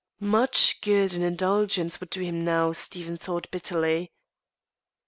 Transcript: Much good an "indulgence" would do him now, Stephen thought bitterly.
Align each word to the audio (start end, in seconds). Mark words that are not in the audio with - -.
Much 0.19 0.81
good 0.81 1.13
an 1.13 1.21
"indulgence" 1.21 1.99
would 1.99 2.09
do 2.09 2.21
him 2.21 2.43
now, 2.43 2.71
Stephen 2.71 3.17
thought 3.17 3.51
bitterly. 3.51 4.11